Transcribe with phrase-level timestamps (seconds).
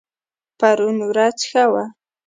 [0.59, 1.85] پرون ورځ ښه وه